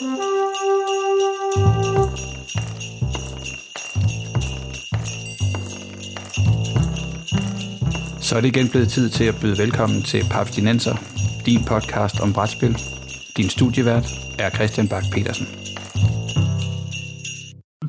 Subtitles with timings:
[0.00, 0.06] Så
[8.36, 10.94] er det igen blevet tid til at byde velkommen til Papstinenser,
[11.46, 12.76] din podcast om brætspil.
[13.36, 14.06] Din studievært
[14.38, 15.46] er Christian Bak petersen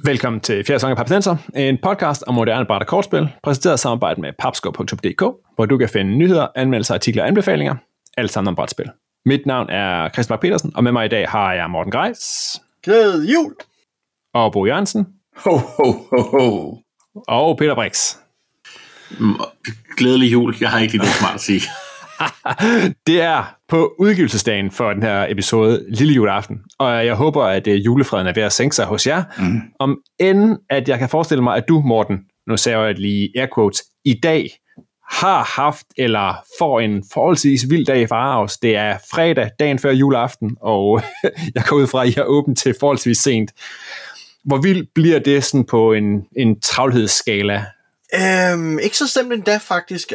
[0.05, 3.81] Velkommen til fjerde sæson af Papstinenser, en podcast om moderne bræt og kortspil, præsenteret i
[3.81, 5.23] samarbejde med papsko.dk,
[5.55, 7.75] hvor du kan finde nyheder, anmeldelser, artikler og anbefalinger,
[8.17, 8.91] alt sammen om brætspil.
[9.25, 12.61] Mit navn er Christian Bak petersen og med mig i dag har jeg Morten Greis.
[12.83, 13.55] Glæd jul!
[14.33, 15.07] Og Bo Jørgensen.
[15.35, 16.77] Ho, ho, ho, ho.
[17.27, 18.15] Og Peter Brix.
[19.97, 20.55] Glædelig jul.
[20.61, 21.61] Jeg har ikke lige noget smart at sige.
[23.07, 27.85] det er på udgivelsesdagen for den her episode, lille juleaften, og jeg håber, at øh,
[27.85, 29.23] julefreden er ved at sænke sig hos jer.
[29.37, 29.61] Mm.
[29.79, 33.47] Om end, at jeg kan forestille mig, at du, Morten, nu ser jeg lige air
[33.55, 34.49] quotes, i dag
[35.11, 38.57] har haft eller får en forholdsvis vild dag i Farhavs.
[38.57, 41.01] Det er fredag, dagen før juleaften, og
[41.55, 43.51] jeg går ud fra, at I er åbent til forholdsvis sent.
[44.45, 47.65] Hvor vild bliver det sådan på en, en travlhedsskala
[48.15, 50.13] Øhm, ikke så stemt endda faktisk.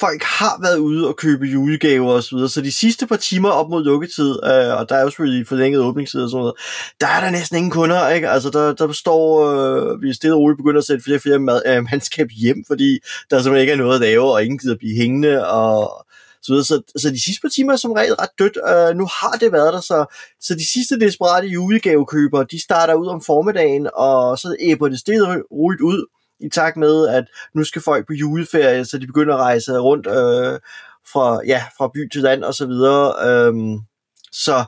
[0.00, 3.48] Folk har været ude og købe julegaver og så videre, så de sidste par timer
[3.48, 6.54] op mod lukketid, øh, og der er jo selvfølgelig forlænget åbningstid og sådan noget,
[7.00, 8.28] der er der næsten ingen kunder, ikke?
[8.28, 11.22] Altså, der, der står, øh, vi er stille og roligt begyndt at sætte flere og
[11.22, 12.98] flere mad, øh, mandskab hjem, fordi
[13.30, 16.06] der simpelthen ikke er noget at lave, og ingen gider blive hængende, og
[16.42, 16.64] så, videre.
[16.64, 18.58] så, så de sidste par timer er som regel ret dødt.
[18.70, 23.06] Øh, nu har det været der, så, så de sidste desperate julegavekøbere, de starter ud
[23.06, 26.06] om formiddagen, og så æber det stille roligt ud,
[26.40, 30.06] i takt med, at nu skal folk på juleferie, så de begynder at rejse rundt
[30.06, 30.60] øh,
[31.12, 33.28] fra, ja, fra by til land og så videre.
[33.28, 33.78] Øhm,
[34.32, 34.64] så,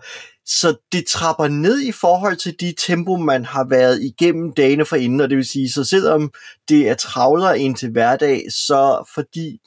[0.47, 5.21] så det trapper ned i forhold til de tempo, man har været igennem dagene forinden,
[5.21, 6.33] og det vil sige, så selvom
[6.69, 9.61] det er travlere ind til hverdag, så fordi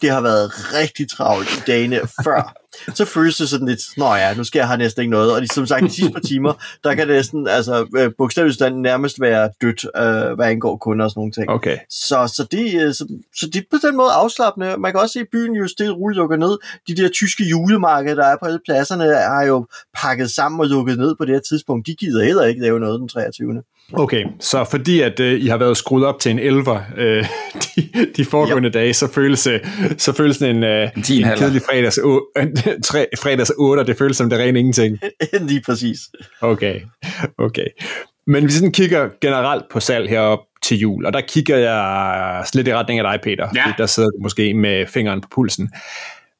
[0.00, 2.54] det har været rigtig travlt i dagene før,
[2.94, 5.32] så føles det sådan lidt, nå ja, nu skal jeg have næsten ikke noget.
[5.32, 6.52] Og de, som sagt, de sidste par timer,
[6.84, 11.10] der kan det næsten, altså øh, bogstaveligt nærmest være dødt, øh, hvad angår kunder og
[11.10, 11.48] sådan nogle ting.
[11.50, 11.78] Okay.
[11.90, 14.76] Så, så, det, øh, så, så det er på den måde afslappende.
[14.78, 16.58] Man kan også se, at byen jo stille roligt lukker ned.
[16.88, 20.98] De der tyske julemarkeder, der er på alle pladserne, har jo pakket sammen og lukket
[20.98, 21.86] ned på det her tidspunkt.
[21.86, 23.62] De gider heller ikke lave noget den 23.
[23.92, 27.24] Okay, så fordi at øh, I har været skruet op til en elver øh,
[27.64, 28.74] de, de foregående yep.
[28.74, 29.60] dage, så føles, øh,
[29.98, 32.46] så føles en, øh, en, en kedelig fredags, øh,
[32.90, 34.98] tre, fredags 8, det føles som det rene ingenting.
[35.48, 35.98] Lige præcis.
[36.40, 36.80] Okay,
[37.38, 37.66] okay.
[38.26, 42.44] Men hvis vi sådan kigger generelt på salg herop til jul, og der kigger jeg
[42.54, 43.74] lidt i retning af dig, Peter, ja.
[43.78, 45.70] der sidder du måske med fingeren på pulsen.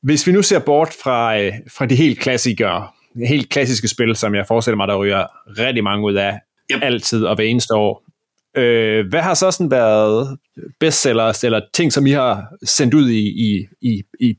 [0.03, 2.87] Hvis vi nu ser bort fra, øh, fra de helt klassikere,
[3.29, 5.27] helt klassiske spil, som jeg forestiller mig, der ryger
[5.59, 6.39] rigtig mange ud af,
[6.73, 6.83] yep.
[6.83, 8.07] altid og hver eneste år.
[8.57, 10.39] Øh, hvad har så sådan været
[10.81, 14.35] bestsellers, eller ting, som I har sendt ud i, i, i, i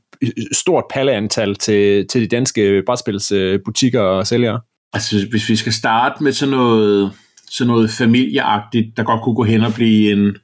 [0.52, 4.60] stort palleantal til, til de danske brætspilsbutikker og sælgere?
[4.92, 7.12] Altså, hvis vi skal starte med sådan noget,
[7.50, 10.36] sådan noget familieagtigt, der godt kunne gå hen og blive en,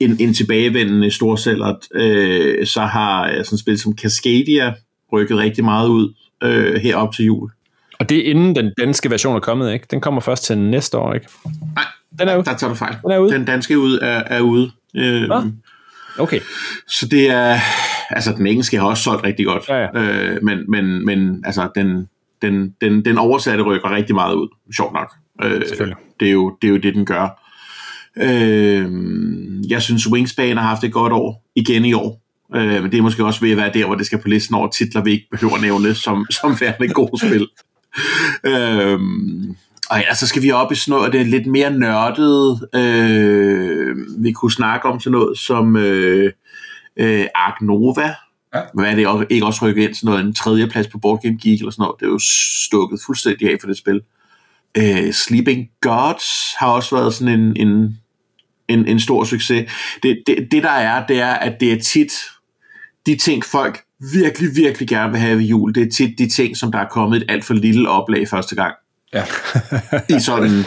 [0.00, 4.74] en, en tilbagevendende storsælger, øh, så har sådan et spil som Cascadia
[5.12, 7.50] rykket rigtig meget ud øh, herop til jul.
[7.98, 9.86] Og det er inden den danske version er kommet, ikke?
[9.90, 11.28] Den kommer først til næste år, ikke?
[11.74, 11.84] Nej,
[12.18, 12.44] den er ude.
[12.44, 12.96] der tager du fejl.
[13.02, 13.32] Den, er ude.
[13.32, 14.70] den danske ud er, er ude.
[14.96, 15.44] Øh, ah,
[16.18, 16.40] okay.
[16.88, 17.58] Så det er,
[18.10, 19.88] altså den engelske har også solgt rigtig godt, ja, ja.
[19.94, 22.08] Øh, men, men, men altså den,
[22.42, 25.12] den, den, den oversatte rykker rigtig meget ud, sjovt nok.
[25.42, 25.60] Øh,
[26.20, 27.44] det, er jo, det er jo det, den gør.
[28.16, 28.90] Øh,
[29.70, 32.22] jeg synes, Wingspan har haft et godt år, igen i år.
[32.54, 34.54] Øh, men det er måske også ved at være der, hvor det skal på listen
[34.54, 37.48] over titler, vi ikke behøver at nævne som, som værende gode spil
[38.52, 39.56] øhm,
[39.90, 42.68] og ja, så skal vi op i sådan noget, det er lidt mere nørdet.
[42.74, 46.32] Øh, vi kunne snakke om sådan noget som øh,
[46.96, 48.14] øh, Ark Nova.
[48.54, 48.60] Ja.
[48.74, 51.22] Hvad er det også, ikke også rykket ind sådan noget, en tredje plads på Board
[51.22, 52.00] Game Geek eller sådan noget.
[52.00, 52.18] Det er jo
[52.66, 54.00] stukket fuldstændig af for det spil.
[54.76, 57.98] Øh, Sleeping Gods har også været sådan en, en,
[58.68, 59.70] en, en stor succes.
[60.02, 62.12] Det, det, det der er, det er, at det er tit
[63.06, 66.56] de ting, folk virkelig, virkelig gerne vil have ved jul, det er tit de ting,
[66.56, 68.74] som der er kommet et alt for lille oplag første gang.
[69.14, 69.24] Ja.
[70.16, 70.64] I sådan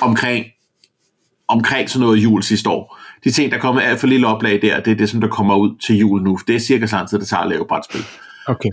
[0.00, 0.46] omkring,
[1.48, 2.98] omkring sådan noget jul sidste år.
[3.24, 5.28] De ting, der er kommet alt for lille oplag der, det er det, som der
[5.28, 6.38] kommer ud til jul nu.
[6.46, 8.04] Det er cirka samtidig, det tager at lave brætspil.
[8.46, 8.68] Okay.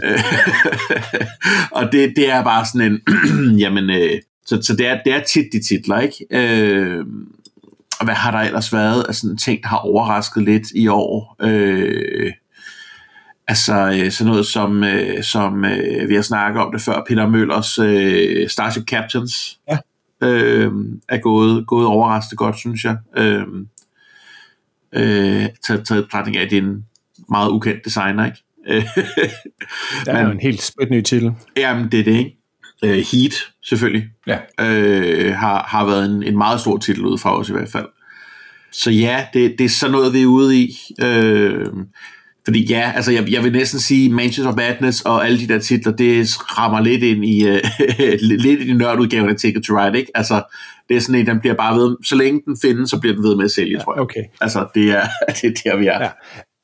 [1.78, 3.02] og det, det er bare sådan en,
[3.64, 6.26] jamen, øh, så, så det, er, det er tit de titler, ikke?
[6.32, 7.06] Øh,
[8.00, 11.36] og hvad har der ellers været af sådan ting, der har overrasket lidt i år?
[11.42, 12.34] Øh,
[13.48, 17.30] Altså øh, sådan noget som, øh, som øh, vi har snakket om det før, Peter
[17.30, 19.78] Møllers øh, Starship Captains ja.
[20.28, 20.72] øh,
[21.10, 22.98] er gået, gået overraskende godt, synes jeg.
[23.18, 23.44] Øh,
[24.94, 26.86] øh, taget, taget betragtning af, at det er en
[27.30, 28.44] meget ukendt designer, ikke?
[30.06, 31.32] det er Men, jo en helt spæt ny titel.
[31.58, 32.38] Jamen, det er det, ikke?
[32.84, 33.34] Øh, Heat,
[33.64, 34.10] selvfølgelig.
[34.28, 34.38] Ja.
[34.60, 37.88] Øh, har, har været en, en meget stor titel ud fra os i hvert fald.
[38.72, 40.78] Så ja, det, det er sådan noget, vi er ude i.
[41.02, 41.66] Øh,
[42.48, 45.60] fordi ja, altså jeg, jeg vil næsten sige Manchester of Madness og alle de der
[45.60, 46.28] titler, det
[46.58, 47.58] rammer lidt ind i uh,
[48.46, 50.12] lidt i nørdudgaven af Ticket to Ride, ikke?
[50.16, 50.44] Altså,
[50.90, 53.24] det er sådan en, den bliver bare ved, så længe den findes, så bliver den
[53.24, 54.02] ved med at sælge, ja, tror jeg.
[54.02, 54.24] Okay.
[54.42, 55.02] Altså, det er,
[55.42, 56.02] det er der, vi er.
[56.02, 56.10] Ja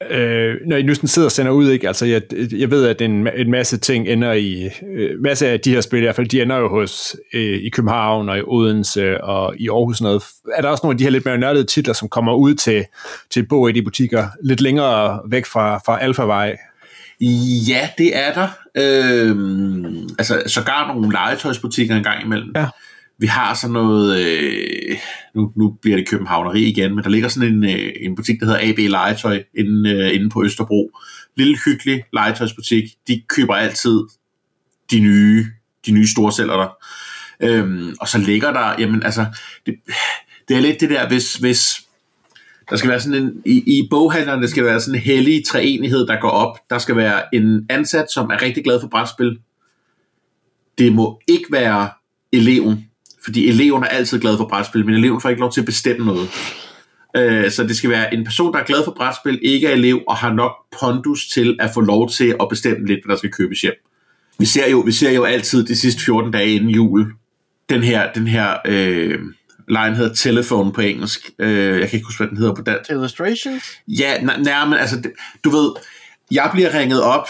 [0.10, 1.88] øh, når I nu sådan sidder og sender ud, ikke?
[1.88, 2.22] Altså, jeg,
[2.52, 6.00] jeg ved, at en, en masse ting ender i, øh, masse af de her spil
[6.00, 9.70] i hvert fald, de ender jo hos, øh, i København og i Odense og i
[9.70, 10.24] Aarhus og noget.
[10.56, 12.86] Er der også nogle af de her lidt mere nørdede titler, som kommer ud til,
[13.30, 16.58] til bog i de butikker, lidt længere væk fra, fra Alphavej?
[17.68, 18.48] Ja, det er der.
[18.78, 19.36] Øh,
[20.18, 22.52] altså, sågar nogle legetøjsbutikker en gang imellem.
[22.56, 22.68] Ja.
[23.18, 24.98] Vi har sådan noget, øh,
[25.36, 28.46] nu, nu bliver det københavneri igen, men der ligger sådan en, øh, en butik, der
[28.46, 30.92] hedder AB Legetøj inde, øh, inde på Østerbro.
[31.36, 32.84] Lille hyggelig legetøjsbutik.
[33.08, 34.00] De køber altid
[34.92, 35.46] de nye,
[35.86, 36.70] de nye store sælger der.
[37.42, 39.26] Øhm, og så ligger der, jamen altså,
[39.66, 39.76] det,
[40.48, 41.84] det er lidt det der, hvis, hvis
[42.70, 46.08] der skal være sådan en, i, i boghandlerne der skal være sådan en hellig treenighed,
[46.08, 46.58] der går op.
[46.70, 49.40] Der skal være en ansat, som er rigtig glad for brætspil.
[50.78, 51.90] Det må ikke være
[52.32, 52.90] eleven,
[53.24, 56.06] fordi eleven er altid glad for brætspil, men eleven får ikke lov til at bestemme
[56.06, 56.30] noget.
[57.16, 60.02] Øh, så det skal være en person, der er glad for brætspil, ikke er elev,
[60.08, 63.32] og har nok pondus til at få lov til at bestemme lidt, hvad der skal
[63.32, 63.74] købes hjem.
[64.40, 67.14] Vi ser jo, vi ser jo altid de sidste 14 dage inden jul,
[67.70, 69.20] den her, den her øh,
[69.68, 71.30] line hedder Telephone på engelsk.
[71.40, 72.92] Øh, jeg kan ikke huske, hvad den hedder på dansk.
[72.92, 73.64] Illustrations?
[73.88, 75.04] Ja, nej, men altså,
[75.44, 75.72] du ved,
[76.32, 77.28] jeg bliver ringet op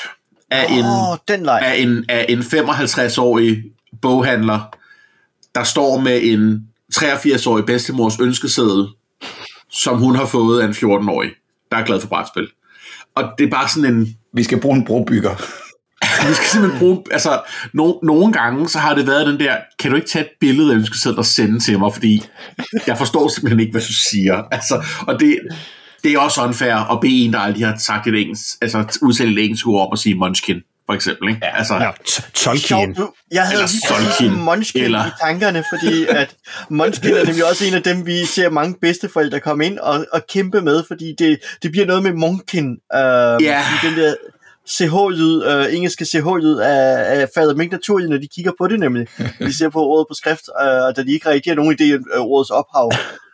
[0.51, 3.63] af, oh, en, af, en, af en 55-årig
[4.01, 4.75] boghandler,
[5.55, 8.87] der står med en 83-årig bedstemors ønskeseddel,
[9.71, 11.31] som hun har fået af en 14-årig,
[11.71, 12.47] der er glad for brætspil.
[13.15, 14.17] Og det er bare sådan en...
[14.33, 15.35] Vi skal bruge en brobygger.
[16.27, 17.03] vi skal simpelthen bruge...
[17.11, 17.41] Altså,
[17.73, 20.71] no, nogle gange, så har det været den der, kan du ikke tage et billede
[20.71, 22.21] af ønskesedlen og sende til mig, fordi
[22.87, 24.43] jeg forstår simpelthen ikke, hvad du siger.
[24.51, 25.39] Altså, og det,
[26.03, 29.31] det er også unfair at bede en, der aldrig har sagt et engelsk, altså udtale
[29.31, 31.29] et engelsk ord om at sige munchkin for eksempel.
[31.29, 31.39] Ikke?
[31.43, 31.91] Ja, altså, ja,
[32.33, 32.97] Tolkien.
[33.31, 34.43] Jeg havde lige Tolkien.
[34.43, 35.05] Munchkin eller...
[35.05, 36.35] i tankerne, fordi at
[36.69, 40.27] Munchkin er nemlig også en af dem, vi ser mange bedsteforældre komme ind og, og
[40.27, 42.71] kæmpe med, fordi det, det bliver noget med Munkin.
[42.71, 43.63] Øh, ja.
[43.83, 44.15] Den der
[44.69, 49.07] CH-lyd, øh, engelske CH-lyd af, af fader Mink Naturlig, når de kigger på det nemlig.
[49.39, 52.19] De ser på ordet på skrift, øh, og da de ikke reagerer nogen idé af
[52.19, 52.91] ordets ophav.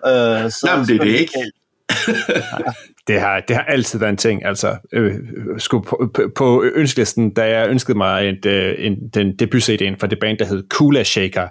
[0.08, 1.52] Øh, så, Jamen, det er det ikke.
[3.08, 4.46] Det, har, det har altid været en ting.
[4.46, 5.14] Altså, øh,
[5.58, 10.08] skulle på, på, på ønskelisten, da jeg ønskede mig en, øh, en, den debut-CD'en for
[10.08, 11.48] det band, der hed Kula Shaker,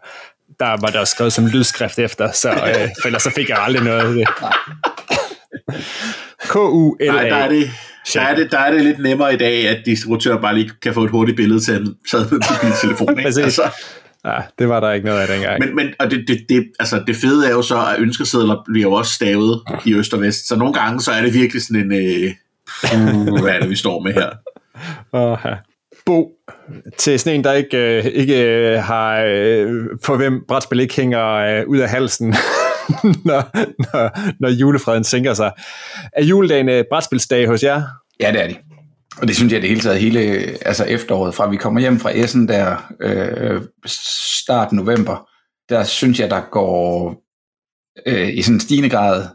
[0.61, 3.85] der var der skrevet som lydskrift efter, så, øh, for ellers så fik jeg aldrig
[3.85, 4.29] noget af det.
[6.51, 7.13] K-U-L-A.
[7.13, 7.71] Nej, der er det,
[8.15, 10.95] der er, det, der er det lidt nemmere i dag, at distributører bare lige kan
[10.95, 13.19] få et hurtigt billede til en sad med mobiltelefon.
[13.19, 13.43] Ikke?
[13.43, 13.63] altså,
[14.29, 15.59] Ja, det var der ikke noget af dengang.
[15.65, 18.89] Men, men og det, det, det, altså det fede er jo så, at ønskesedler bliver
[18.89, 20.49] jo også stavet i øst og vest.
[20.49, 22.31] Så nogle gange, så er det virkelig sådan en, øh,
[22.95, 24.31] uh, hvad er det, vi står med her?
[25.13, 25.55] Oh, ja.
[26.07, 26.33] Bo,
[26.99, 31.35] til sådan en, der ikke, øh, ikke øh, har, øh, for hvem brætspil ikke hænger
[31.35, 32.29] øh, ud af halsen,
[33.29, 35.53] når, når, når julefreden sænker sig.
[36.13, 37.83] Er juledagen øh, brætspilsdag hos jer?
[38.21, 38.55] Ja, det er de.
[39.21, 40.21] Og det synes jeg det hele taget hele
[40.67, 45.29] altså efteråret, fra vi kommer hjem fra Essen der øh, start november,
[45.69, 47.15] der synes jeg, der går
[48.07, 49.29] øh, i sådan en stigende grad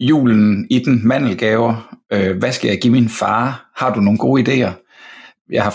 [0.00, 1.98] julen i den mandelgaver.
[2.12, 3.70] Øh, hvad skal jeg give min far?
[3.76, 4.72] Har du nogle gode idéer?
[5.50, 5.74] Jeg har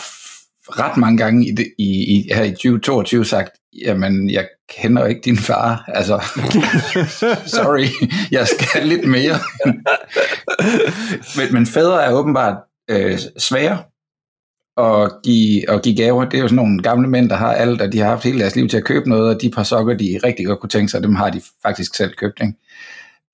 [0.68, 3.52] ret mange gange i, det, i, i her i 2022 sagt,
[3.86, 4.48] jamen jeg
[4.82, 6.24] kender ikke din far, altså
[7.58, 7.86] sorry,
[8.32, 9.40] jeg skal lidt mere.
[11.38, 12.58] men, men fædre er åbenbart
[12.90, 13.84] øh, svære
[14.78, 16.26] at give, at give gaver.
[16.26, 18.40] Det er jo sådan nogle gamle mænd, der har alt, og de har haft hele
[18.40, 20.92] deres liv til at købe noget, og de par sokker, de rigtig godt kunne tænke
[20.92, 22.42] sig, dem har de faktisk selv købt.
[22.42, 22.54] Ikke?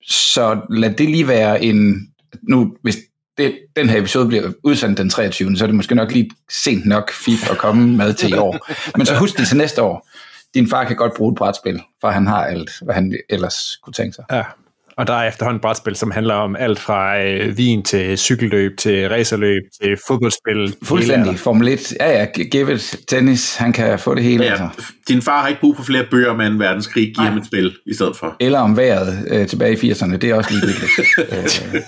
[0.08, 2.08] Så lad det lige være en...
[2.42, 2.96] Nu, hvis
[3.38, 5.56] det, den her episode bliver udsendt den 23.
[5.56, 8.58] så er det måske nok lige sent nok fif at komme med til i år.
[8.96, 10.08] Men så husk det til næste år.
[10.54, 13.92] Din far kan godt bruge et brætspil, for han har alt, hvad han ellers kunne
[13.92, 14.24] tænke sig.
[14.30, 14.44] Ja,
[15.00, 19.08] og der er efterhånden brætspil, som handler om alt fra øh, vin til cykelløb, til
[19.08, 20.74] racerløb, til fodboldspil.
[20.82, 21.38] Fuldstændig.
[21.38, 21.92] Formel 1.
[22.00, 22.24] Ja, ja.
[22.24, 22.96] Give it.
[23.08, 23.56] Tennis.
[23.56, 24.44] Han kan få det hele.
[24.44, 24.68] Ja, altså.
[25.08, 27.14] Din far har ikke brug for flere bøger med en verdenskrig.
[27.14, 28.36] Giv ham et spil i stedet for.
[28.40, 30.16] Eller om vejret øh, tilbage i 80'erne.
[30.16, 30.90] Det er også ligegyldigt.
[31.74, 31.82] øh,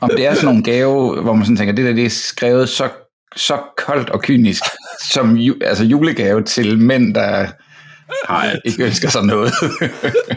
[0.00, 2.68] om det er sådan nogle gave, hvor man sådan tænker, det der det er skrevet
[2.68, 2.88] så,
[3.36, 4.62] så koldt og kynisk,
[5.00, 7.46] som ju, altså julegave til mænd, der
[8.24, 9.52] har ikke ønsker sig noget.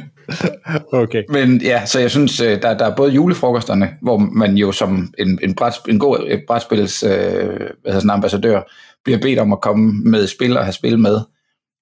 [1.04, 1.24] okay.
[1.30, 5.14] Men ja, så jeg synes, øh, der, der er både julefrokosterne, hvor man jo som
[5.18, 8.62] en, en, bræt, en god brætspils øh, hvad hedder sådan, ambassadør
[9.04, 11.20] bliver bedt om at komme med spil og have spil med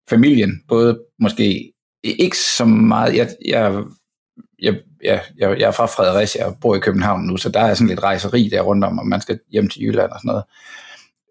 [0.09, 0.61] familien.
[0.67, 3.83] Både måske ikke så meget, jeg, jeg,
[4.61, 7.87] jeg, jeg, jeg er fra Fredericia og bor i København nu, så der er sådan
[7.87, 10.43] lidt rejseri der rundt om, og man skal hjem til Jylland og sådan noget.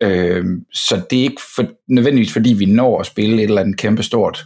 [0.02, 3.76] Øh, så det er ikke for, nødvendigvis, fordi vi når at spille et eller andet
[3.76, 4.44] kæmpe stort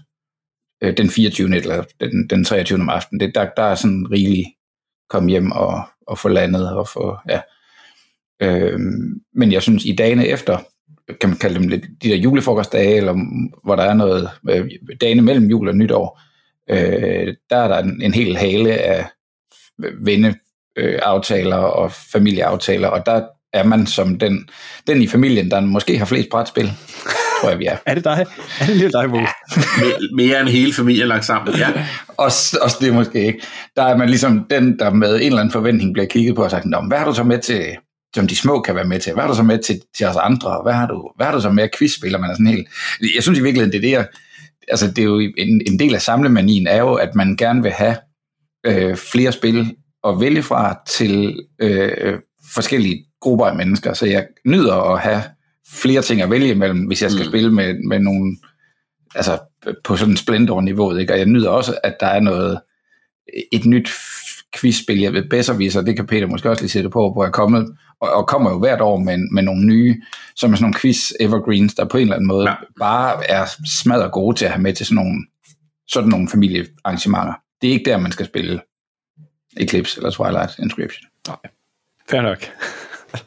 [0.82, 1.56] øh, den 24.
[1.56, 2.80] eller den, den 23.
[2.80, 3.20] om aftenen.
[3.20, 4.48] Det, der, der er sådan rigeligt
[5.14, 7.40] komme hjem og, og få landet og få, ja.
[8.42, 8.78] Øh,
[9.34, 10.58] men jeg synes, i dagene efter,
[11.20, 13.14] kan man kalde dem lidt, de der julefrokostdage, eller
[13.64, 14.70] hvor der er noget, øh,
[15.00, 16.20] dagene mellem jul og nytår,
[16.70, 19.06] øh, der er der en, en hel hale af
[19.78, 24.48] venneaftaler øh, og familieaftaler, og der er man som den,
[24.86, 26.72] den i familien, der måske har flest brætspil,
[27.40, 27.76] tror jeg, vi er.
[27.86, 28.26] er det dig?
[28.60, 29.18] Er det lige dig, Bo?
[29.18, 29.26] Ja.
[30.14, 31.68] mere, end hele familien lagt sammen, ja.
[32.16, 33.42] også, også det måske ikke.
[33.76, 36.50] Der er man ligesom den, der med en eller anden forventning bliver kigget på og
[36.50, 37.64] sagt, hvad har du så med til,
[38.14, 39.12] som de små kan være med til?
[39.12, 40.60] Hvad har du så med til, til os andre?
[40.62, 42.18] Hvad har du, hvad har du så med quizspiller?
[42.18, 42.68] Man er sådan helt...
[43.14, 44.06] Jeg synes i virkeligheden, det er det, jeg,
[44.68, 47.72] altså det er jo en, en del af samlemanien er jo, at man gerne vil
[47.72, 47.96] have
[48.66, 49.74] øh, flere spil
[50.06, 52.18] at vælge fra til øh,
[52.54, 53.92] forskellige grupper af mennesker.
[53.92, 55.22] Så jeg nyder at have
[55.68, 57.30] flere ting at vælge imellem, hvis jeg skal mm.
[57.30, 58.36] spille med, med nogle,
[59.14, 59.38] altså
[59.84, 61.12] på sådan en splendor-niveau, ikke?
[61.12, 62.60] og jeg nyder også, at der er noget,
[63.52, 63.88] et nyt
[64.60, 67.32] quizspil, jeg ved, Besserviser, det kan Peter måske også lige sætte på, hvor jeg er
[67.32, 70.02] kommet, og, og kommer jo hvert år med, med nogle nye,
[70.36, 72.54] som er sådan nogle quiz evergreens, der på en eller anden måde ja.
[72.78, 73.46] bare er
[73.82, 75.26] smadret gode til at have med til sådan nogle,
[75.88, 77.34] sådan nogle familiearrangementer.
[77.62, 78.60] Det er ikke der, man skal spille
[79.56, 81.06] Eclipse eller Twilight Inscription.
[81.28, 81.36] Nej,
[82.14, 82.38] fair nok.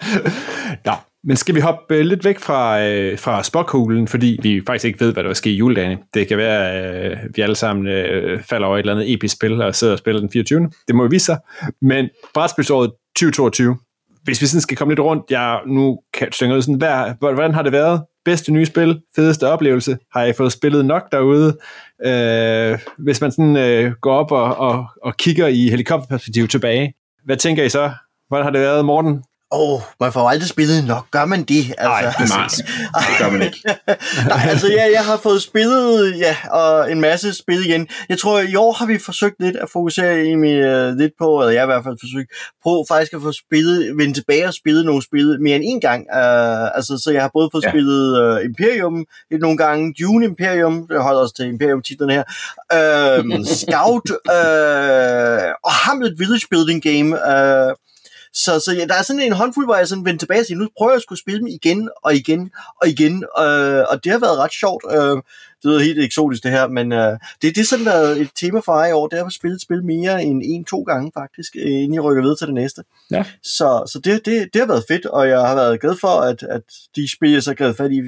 [0.85, 0.91] Nå,
[1.23, 4.99] men skal vi hoppe øh, lidt væk fra, øh, fra spokhulen, fordi vi faktisk ikke
[4.99, 5.97] ved, hvad der vil ske i juledagene.
[6.13, 9.35] Det kan være, at øh, vi alle sammen øh, falder over et eller andet episk
[9.35, 10.69] spil og sidder og spiller den 24.
[10.87, 11.37] Det må vi vise sig.
[11.81, 13.77] Men brætspilsåret 2022,
[14.23, 17.53] hvis vi sådan skal komme lidt rundt, jeg nu kan synge ud sådan, hvad, hvordan
[17.53, 18.01] har det været?
[18.25, 21.57] Bedste nye spil, fedeste oplevelse, har I fået spillet nok derude?
[22.05, 26.93] Øh, hvis man sådan øh, går op og, og, og kigger i helikopterperspektiv tilbage,
[27.25, 27.91] hvad tænker I så?
[28.27, 29.23] Hvordan har det været, Morten?
[29.51, 31.11] Åh, oh, man får aldrig spillet nok.
[31.11, 31.75] Gør man det?
[31.77, 33.59] Altså, nej, det gør man ikke.
[34.31, 37.87] nej, altså ja, jeg har fået spillet ja, og en masse spil igen.
[38.09, 41.39] Jeg tror, i år har vi forsøgt lidt at fokusere i mig, uh, lidt på,
[41.39, 42.31] eller jeg har i hvert fald forsøgt
[42.63, 46.05] på faktisk at få spillet, vende tilbage og spille nogle spil mere end en gang.
[46.13, 47.69] Uh, altså, så jeg har både fået ja.
[47.69, 52.23] spillet uh, Imperium lidt nogle gange, Dune Imperium, det holder os til Imperium-titlen her,
[52.77, 57.86] uh, Scout, uh, og Hamlet Village Building Game, uh,
[58.33, 60.57] så, så ja, der er sådan en håndfuld, hvor jeg sådan vendte tilbage og siger,
[60.57, 64.11] nu prøver jeg at skulle spille dem igen og igen og igen, øh, og det
[64.11, 64.83] har været ret sjovt.
[64.91, 65.17] Øh,
[65.63, 68.59] det er helt eksotisk det her, men øh, det, det er sådan været et tema
[68.59, 71.55] for mig i år, det er at spille et spil mere end en-to gange faktisk,
[71.55, 72.83] inden jeg rykker videre til det næste.
[73.11, 73.25] Ja.
[73.43, 76.43] Så, så det, det, det har været fedt, og jeg har været glad for, at,
[76.43, 76.61] at
[76.95, 78.01] de spil, jeg så har fat i,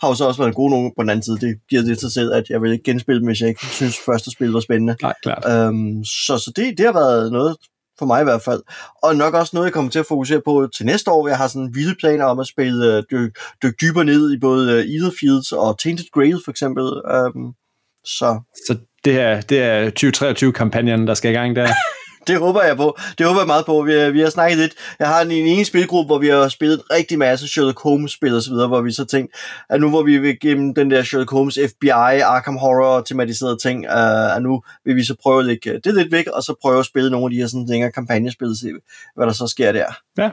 [0.00, 1.38] har jo så også været gode nogen på den anden side.
[1.38, 3.96] Det giver det til selv, at jeg vil ikke genspille dem, hvis jeg ikke synes,
[4.06, 4.96] første spil var spændende.
[5.02, 5.44] Nej, klart.
[5.48, 7.56] Øhm, så så det, det har været noget,
[8.00, 8.62] for mig i hvert fald.
[9.02, 11.28] Og nok også noget, jeg kommer til at fokusere på til næste år.
[11.28, 13.30] Jeg har sådan vilde planer om at spille uh, dyk,
[13.62, 16.84] dyk dybere ned i både uh, Etherfields og Tainted Grail for eksempel.
[17.16, 17.54] Um,
[18.04, 18.40] så.
[18.66, 18.72] så
[19.04, 21.68] det er, det er 2023-kampagnen, der skal i gang der?
[22.26, 22.98] det håber jeg på.
[23.18, 23.82] Det håber jeg meget på.
[23.82, 24.72] Vi, vi har snakket lidt.
[24.98, 28.42] Jeg har en, en ene spilgruppe, hvor vi har spillet rigtig masse Sherlock Holmes-spil og
[28.42, 29.34] så videre, hvor vi så tænkt,
[29.70, 33.86] at nu hvor vi vil gennem den der Sherlock Holmes FBI, Arkham Horror tematiserede ting,
[33.86, 36.78] uh, at nu vil vi så prøve at lægge det lidt væk, og så prøve
[36.78, 38.68] at spille nogle af de her sådan længere kampagnespil, og se,
[39.16, 39.86] hvad der så sker der.
[40.18, 40.30] Ja,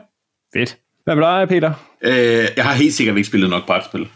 [0.53, 0.77] fedt.
[1.03, 1.73] Hvad med dig, Peter?
[2.01, 4.07] Øh, jeg har helt sikkert ikke spillet nok brætspil.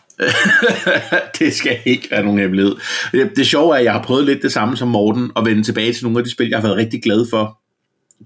[1.39, 2.75] det skal ikke være nogen hemmelighed.
[3.11, 5.63] Det, det sjove er, at jeg har prøvet lidt det samme som Morten, at vende
[5.63, 7.60] tilbage til nogle af de spil, jeg har været rigtig glad for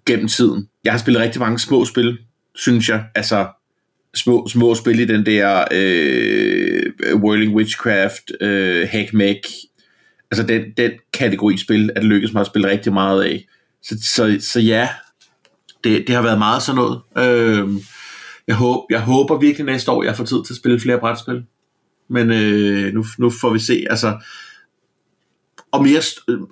[0.06, 0.70] gennem tiden.
[0.84, 2.18] Jeg har spillet rigtig mange små spil,
[2.56, 3.06] synes jeg.
[3.16, 3.48] Altså
[4.16, 9.50] små, små spil i den der øh, Whirling Witchcraft, øh, Hackmech,
[10.32, 13.46] altså den, den kategori spil, at det lykkedes mig at spille rigtig meget af.
[13.84, 14.90] Så, så, så ja,
[15.84, 17.02] det, det har været meget sådan noget.
[17.18, 17.70] Øh,
[18.48, 21.44] jeg, håber, jeg håber virkelig næste år, jeg får tid til at spille flere brætspil.
[22.10, 23.86] Men øh, nu, nu får vi se.
[23.90, 24.18] Altså,
[25.72, 26.02] og mere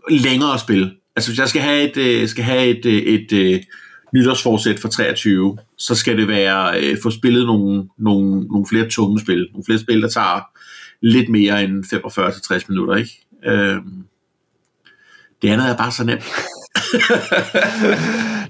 [0.09, 0.95] længere spil.
[1.15, 3.65] Altså hvis jeg skal have et, øh, skal have et, øh, et, et, et
[4.13, 9.19] nytårsforsæt for 23, så skal det være øh, få spillet nogle, nogle, nogle flere tunge
[9.19, 9.47] spil.
[9.51, 10.41] Nogle flere spil, der tager
[11.01, 13.25] lidt mere end 45-60 minutter, ikke?
[13.45, 13.75] Øh,
[15.41, 16.23] det andet er bare så nemt.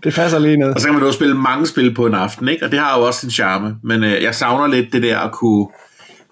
[0.03, 0.67] det passer lige ned.
[0.67, 2.65] Og så kan man jo spille mange spil på en aften, ikke?
[2.65, 3.75] Og det har jo også sin charme.
[3.83, 5.67] Men øh, jeg savner lidt det der at kunne,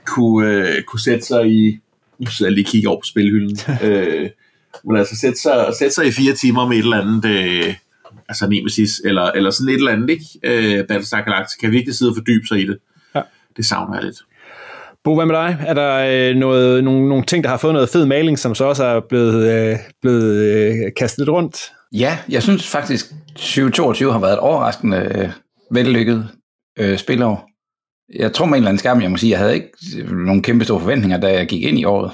[0.05, 1.79] kunne, øh, kunne sætte sig i...
[2.19, 3.57] Nu sidder jeg lige og kigger over på spilhylden.
[3.87, 4.29] øh,
[4.85, 7.73] Men altså sætte sig, sætte sig i fire timer med et eller andet, øh,
[8.29, 10.25] altså Nemesis, eller, eller sådan et eller andet, ikke?
[10.43, 12.77] Øh, Battlestar Galactica, kan virkelig sidde og fordybe sig i det.
[13.15, 13.21] Ja.
[13.57, 14.17] Det savner jeg lidt.
[15.03, 15.57] Bo, hvad med dig?
[15.67, 18.65] Er der øh, noget, nogle, nogle ting, der har fået noget fed maling, som så
[18.65, 21.71] også er blevet, øh, blevet øh, kastet lidt rundt?
[21.91, 25.29] Ja, jeg synes faktisk, 2022 har været et overraskende øh,
[25.71, 26.27] vellykket
[26.79, 27.49] øh, spilår.
[28.19, 29.71] Jeg tror med en eller anden skærm, jeg må sige, jeg havde ikke
[30.25, 32.11] nogen kæmpe store forventninger, da jeg gik ind i året.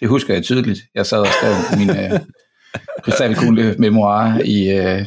[0.00, 0.80] Det husker jeg tydeligt.
[0.94, 2.20] Jeg sad og skrev min øh,
[3.02, 5.00] krystalkugle memoir i øh,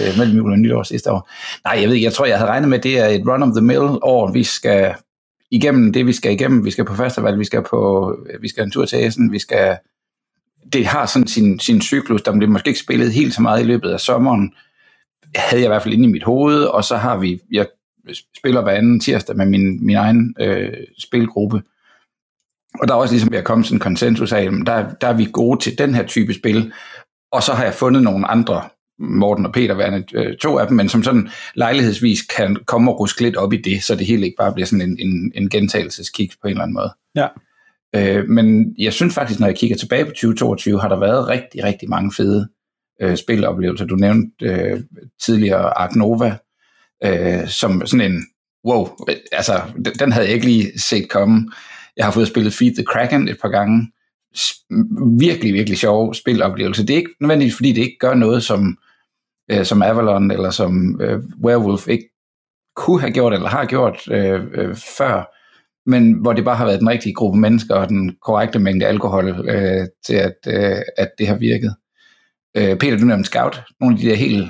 [0.00, 1.30] øh, mellem jul og nytår sidste år.
[1.64, 3.98] Nej, jeg ved ikke, jeg tror, jeg havde regnet med, at det er et run-of-the-mill
[4.02, 4.32] år.
[4.32, 4.94] Vi skal
[5.50, 6.64] igennem det, vi skal igennem.
[6.64, 9.38] Vi skal på festival, vi skal på øh, vi skal en tur til Essen, vi
[9.38, 9.76] skal...
[10.72, 13.66] Det har sådan sin, sin cyklus, der bliver måske ikke spillet helt så meget i
[13.66, 14.52] løbet af sommeren,
[15.34, 17.66] havde jeg i hvert fald inde i mit hoved, og så har vi, jeg
[18.38, 21.62] spiller hver anden tirsdag med min, min egen øh, spilgruppe,
[22.74, 25.12] og der er også ligesom ved at komme sådan en konsensus af, der, der er
[25.12, 26.72] vi gode til den her type spil,
[27.32, 28.62] og så har jeg fundet nogle andre,
[28.98, 33.00] Morten og Peter værende øh, to af dem, men som sådan lejlighedsvis kan komme og
[33.00, 35.50] ruske lidt op i det, så det hele ikke bare bliver sådan en, en, en
[35.50, 36.92] gentagelseskiks på en eller anden måde.
[37.14, 37.26] Ja.
[37.96, 41.64] Øh, men jeg synes faktisk, når jeg kigger tilbage på 2022, har der været rigtig,
[41.64, 42.48] rigtig mange fede
[43.02, 43.84] øh, spiloplevelser.
[43.84, 44.80] Du nævnte øh,
[45.22, 46.36] tidligere Ark Nova,
[47.04, 48.26] øh, som sådan en,
[48.66, 48.88] wow,
[49.32, 49.60] altså
[49.98, 51.50] den havde jeg ikke lige set komme.
[51.96, 53.92] Jeg har fået spillet Feed the Kraken et par gange.
[55.18, 56.86] Virkelig, virkelig sjov spiloplevelse.
[56.86, 58.78] Det er ikke nødvendigvis, fordi det ikke gør noget, som,
[59.50, 62.10] øh, som Avalon eller som øh, Werewolf ikke
[62.76, 65.36] kunne have gjort eller har gjort øh, øh, før,
[65.90, 69.48] men hvor det bare har været den rigtige gruppe mennesker og den korrekte mængde alkohol
[69.48, 71.74] øh, til, at, øh, at det har virket.
[72.56, 73.62] Øh, Peter, du nævnte Scout.
[73.80, 74.48] Nogle af de der helt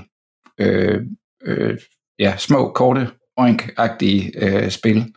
[0.58, 1.00] øh,
[1.44, 1.78] øh,
[2.18, 5.12] ja, små, korte, oink-agtige øh, spil.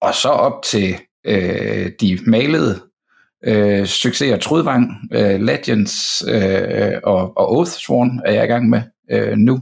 [0.00, 2.80] Og så op til øh, de malede
[3.46, 9.36] øh, succeser Trudvang, øh, Legends øh, og, og Oathsworn er jeg i gang med øh,
[9.36, 9.60] nu,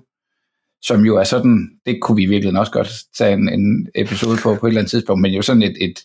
[0.82, 4.54] som jo er sådan, det kunne vi virkelig også godt tage en, en episode på
[4.54, 5.98] på et eller andet tidspunkt, men jo sådan et, et,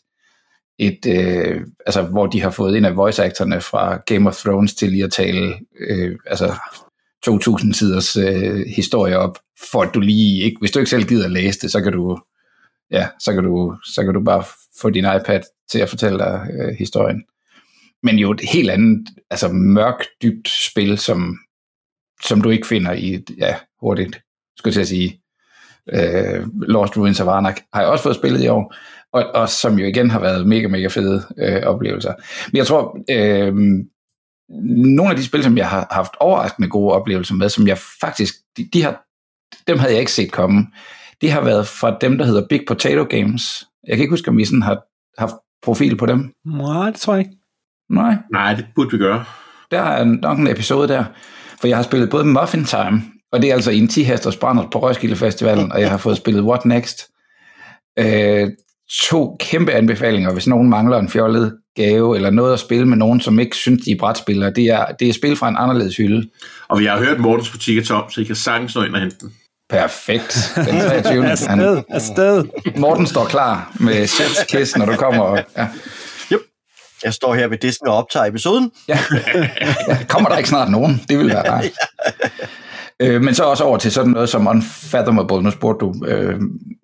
[0.79, 4.75] et øh, altså hvor de har fået en af voice actorne fra Game of Thrones
[4.75, 6.53] til lige at tale øh, altså
[7.23, 9.37] 2000 siders øh, historie op,
[9.71, 12.19] for at du lige ikke, hvis du ikke selv gider læse det, så kan du
[12.91, 14.43] ja, så kan du, så kan du bare
[14.81, 17.23] få din iPad til at fortælle dig øh, historien.
[18.03, 21.37] Men jo et helt andet, altså mørkt, dybt spil, som,
[22.23, 24.21] som du ikke finder i, ja, hurtigt,
[24.57, 25.21] skulle jeg sige,
[25.93, 28.75] øh, Lost Ruins of Arnak, har jeg også fået spillet i år,
[29.13, 32.13] og, og som jo igen har været mega, mega fede øh, oplevelser.
[32.51, 33.55] Men jeg tror, øh,
[34.95, 38.35] nogle af de spil, som jeg har haft overraskende gode oplevelser med, som jeg faktisk,
[38.57, 39.03] de, de har,
[39.67, 40.67] dem havde jeg ikke set komme,
[41.21, 43.63] det har været fra dem, der hedder Big Potato Games.
[43.87, 44.81] Jeg kan ikke huske, om vi sådan har
[45.17, 46.31] haft profil på dem.
[46.45, 47.37] Nej, det tror jeg ikke.
[47.89, 48.15] Nej.
[48.31, 49.25] Nej, det burde vi gøre.
[49.71, 51.03] Der er nok en episode der,
[51.61, 54.37] for jeg har spillet både Muffin Time, og det er altså i en 10 hesters
[54.37, 57.07] brænder på Roskilde Festivalen, og jeg har fået spillet What Next.
[57.99, 58.49] Øh,
[58.91, 63.21] to kæmpe anbefalinger, hvis nogen mangler en fjollet gave, eller noget at spille med nogen,
[63.21, 64.51] som ikke synes, de er brætspillere.
[64.51, 66.29] Det er, det er spil fra en anderledes hylde.
[66.67, 68.99] Og vi har hørt, Mortens butik er tom, så I kan sagtens nå ind og
[68.99, 69.33] hente den.
[69.69, 70.51] Perfekt.
[70.55, 71.31] Den 23.
[71.31, 72.45] afsted, afsted.
[72.77, 75.23] Morten står klar med chef's kiss, når du kommer.
[75.23, 75.67] Og, ja.
[76.31, 76.39] Yep.
[77.03, 78.71] Jeg står her ved disken og optager episoden.
[78.87, 78.99] Ja.
[79.87, 79.97] ja.
[80.09, 81.01] Kommer der ikke snart nogen?
[81.09, 81.65] Det vil være rart.
[83.01, 85.43] øh, men så også over til sådan noget som Unfathomable.
[85.43, 86.41] Nu spurgte du, øh,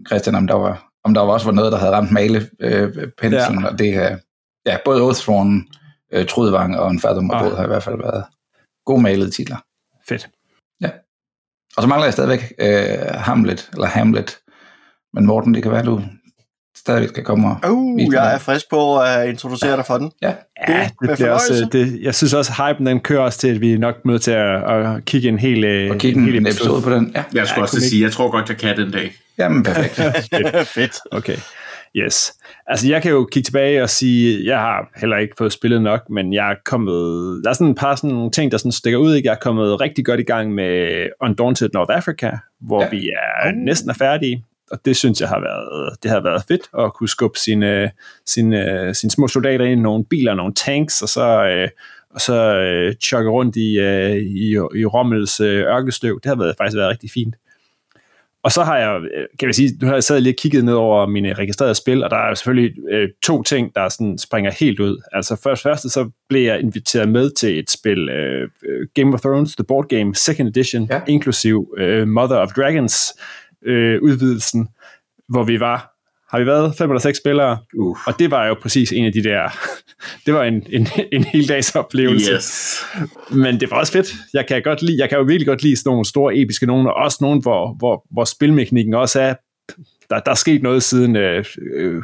[0.08, 3.62] Christian, om der var om der også var noget, der havde ramt male øh, penslen,
[3.62, 3.68] ja.
[3.68, 4.18] og det her,
[4.66, 5.68] ja, både Oathsworn,
[6.14, 7.58] øh, Trudvang og Unfathomable ah.
[7.58, 8.24] har i hvert fald været
[8.86, 9.58] gode malede titler.
[10.08, 10.30] Fedt.
[11.74, 11.78] Ja.
[11.78, 14.38] Og så mangler jeg stadigvæk øh, Hamlet, eller Hamlet.
[15.14, 16.02] Men Morten, det kan være, du
[16.76, 20.12] stadig skal komme og uh, jeg er frisk på at introducere dig for den.
[20.22, 20.34] Ja,
[20.68, 23.48] ja det, det bliver også, det, jeg synes også, at hypen den kører også til,
[23.48, 26.28] at vi er nok nødt til at, at kigge en hel, øh, og kigge en,
[26.28, 26.56] en hel episode.
[26.56, 27.12] episode på den.
[27.16, 27.24] Ja.
[27.34, 29.14] Jeg skulle ja, også sige, jeg tror godt, jeg kan den dag.
[29.38, 29.96] Jamen, perfekt.
[29.96, 30.68] Fedt.
[30.76, 31.00] Fedt.
[31.12, 31.38] Okay.
[31.96, 32.34] Yes.
[32.68, 36.10] Altså, jeg kan jo kigge tilbage og sige, jeg har heller ikke fået spillet nok,
[36.10, 37.42] men jeg er kommet...
[37.44, 39.16] Der er sådan et par sådan ting, der sådan stikker ud.
[39.16, 39.28] Ikke?
[39.28, 42.90] Jeg er kommet rigtig godt i gang med Undaunted North Africa, hvor ja.
[42.90, 43.56] vi er uh.
[43.56, 44.46] næsten er færdige.
[44.72, 47.92] Og det synes jeg har været, det har været fedt at kunne skubbe sine,
[48.26, 51.70] sine, sine små soldater ind i nogle biler og nogle tanks, og så, øh,
[52.10, 56.20] og så øh, chokke rundt i, øh, i, i Rommels øh, ørkestøv.
[56.24, 57.36] Det har været, faktisk været rigtig fint.
[58.44, 60.74] Og så har jeg, øh, kan jeg sige, nu har jeg sad lige kigget ned
[60.74, 64.80] over mine registrerede spil, og der er selvfølgelig øh, to ting, der sådan springer helt
[64.80, 65.02] ud.
[65.12, 68.50] Altså først første, så blev jeg inviteret med til et spil, øh,
[68.94, 71.02] Game of Thrones, The Board Game, Second Edition, ja.
[71.08, 73.14] inklusiv øh, Mother of Dragons
[73.66, 74.68] øh, udvidelsen,
[75.30, 75.93] hvor vi var
[76.34, 76.76] har vi været?
[76.78, 77.58] Fem eller seks spillere.
[77.78, 77.98] Uh.
[78.08, 79.50] Og det var jo præcis en af de der...
[80.26, 82.34] det var en, en, en hel dags oplevelse.
[82.34, 82.86] Yes.
[83.32, 84.14] Men det var også fedt.
[84.34, 86.88] Jeg kan, godt lide, jeg kan jo virkelig godt lide sådan nogle store episke nogen,
[86.88, 89.34] og også nogen, hvor, hvor, hvor spilmekanikken også er
[90.10, 92.04] der, der er sket noget siden øh, øh,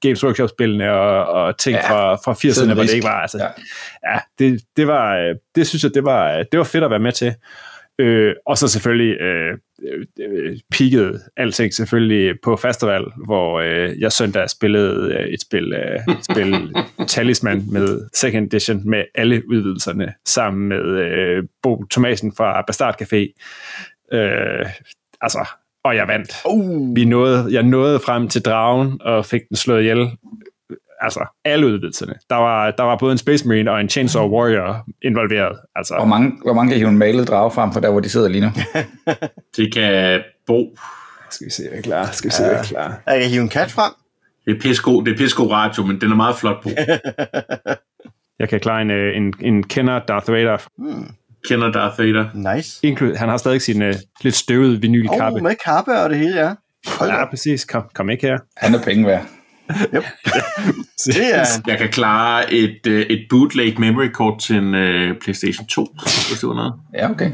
[0.00, 3.20] Games Workshop-spillene og, og ting ja, fra, fra 80'erne, hvor det ikke var.
[3.20, 6.84] Altså, ja, ja det, det, var, øh, det synes jeg, det var, det var fedt
[6.84, 7.34] at være med til.
[7.98, 9.58] Øh, og så selvfølgelig øh,
[10.20, 16.14] øh, peakede alting selvfølgelig på festival, hvor øh, jeg søndag spillede øh, et spil, øh,
[16.14, 16.74] et spil
[17.08, 23.32] Talisman med second edition med alle udvidelserne sammen med øh, Bo Thomasen fra Bastard Café.
[24.12, 24.66] Øh,
[25.20, 25.48] altså,
[25.84, 26.32] og jeg vandt.
[26.48, 26.96] Uh.
[26.96, 30.10] Vi nåede, jeg nåede frem til dragen og fik den slået ihjel.
[31.00, 32.14] Altså, alle udvidelserne.
[32.30, 35.58] Der var, der var både en Space Marine og en Chainsaw Warrior involveret.
[35.76, 35.94] Altså.
[35.94, 38.28] Hvor mange, hvor mange kan hive en malet drage frem for der, hvor de sidder
[38.28, 38.50] lige nu?
[39.56, 40.76] det kan Bo.
[41.30, 42.10] Skal vi se, er klar?
[42.12, 43.00] Skal vi se, er klar?
[43.06, 43.92] Jeg kan hive en kat frem.
[44.44, 46.70] Det er pisko, det er pisko radio, men den er meget flot på.
[48.40, 50.56] jeg kan klare en, øh, en, en kender Darth Vader.
[50.76, 51.08] Hmm
[51.48, 52.54] kender Darth Vader.
[52.54, 52.86] Nice.
[52.86, 53.88] Inklu- han har stadig sin uh,
[54.22, 55.36] lidt støvede vinylkappe.
[55.38, 56.54] Oh, med kappe og det hele, ja.
[56.98, 57.64] Hold ja, præcis.
[57.64, 58.38] Kom, kom ikke her.
[58.56, 59.26] Han er penge værd.
[59.94, 60.04] Yep.
[61.06, 61.44] det er...
[61.66, 66.38] Jeg kan klare et, uh, et bootleg memory card til en uh, PlayStation 2, hvis
[66.40, 66.72] det var noget.
[66.94, 67.30] Ja, okay.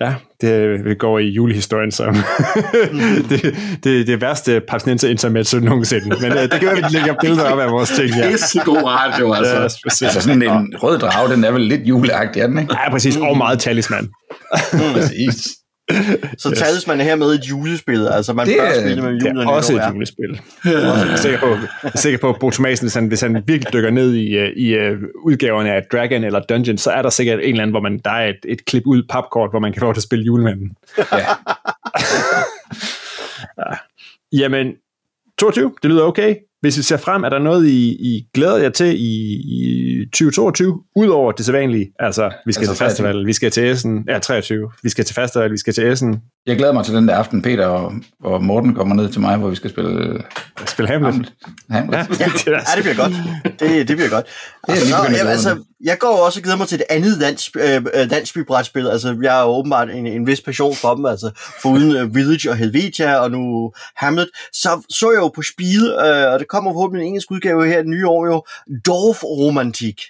[0.00, 2.14] Ja, det går i julehistorien som
[3.30, 6.16] det, det, det værste palæstinenser intermezzo nogensinde.
[6.20, 8.08] Men uh, det kan være, at vi lægger billeder op af vores ting.
[8.08, 8.26] Ja.
[8.26, 9.54] Det er så god radio, altså.
[9.54, 12.74] Ja, altså sådan en rød drag, den er vel lidt juleagtig, er den ikke?
[12.84, 13.16] Ja, præcis.
[13.16, 14.08] Og meget talisman.
[14.94, 15.56] præcis.
[16.38, 16.58] Så yes.
[16.58, 19.36] tales man her med et julespil, altså man det, bør spille med julen.
[19.36, 20.40] Det er også et julespil.
[20.64, 23.42] Jeg er sikker på, jeg er sikker på at Bo Thomasen, hvis han, hvis han
[23.46, 27.10] virkelig dykker ned i, øh, i uh, udgaverne af Dragon eller Dungeon, så er der
[27.10, 29.72] sikkert en eller anden, hvor man, der er et, et klip ud papkort, hvor man
[29.72, 30.76] kan få til at spille julemanden.
[30.98, 31.04] Ja.
[33.58, 33.76] ja.
[34.32, 34.72] Jamen,
[35.38, 36.34] 22, det lyder okay.
[36.66, 40.82] Hvis vi ser frem, er der noget, I, I glæder jer til i, i 2022,
[40.96, 41.92] udover det sædvanlige?
[41.98, 45.14] Altså, vi skal altså, til festival, vi skal til Essen, ja, 23, vi skal til
[45.14, 46.22] festival, vi skal til Essen.
[46.46, 47.92] Jeg glæder mig til den der aften, Peter og,
[48.24, 50.22] og Morten kommer ned til mig, hvor vi skal spille...
[50.66, 51.32] Spille Hamlet.
[51.70, 51.96] Hamlet.
[51.96, 52.20] Hamlet.
[52.20, 53.12] Ja, ja, ja, det bliver godt.
[53.60, 54.26] Det, det bliver godt.
[54.68, 57.50] Altså, det er jeg, altså, jeg går også og glæder mig til det andet dans,
[57.54, 58.88] øh, landsbybrætspil.
[58.88, 61.30] Altså, jeg har åbenbart en, en vis passion for dem, altså,
[61.64, 64.28] uden uh, Village og Helvetia og nu Hamlet.
[64.52, 67.78] Så så jeg jo på Speed, øh, og det kommer forhåbentlig en engelsk udgave her
[67.78, 68.44] i nye år jo,
[68.86, 70.00] Dorf Romantik.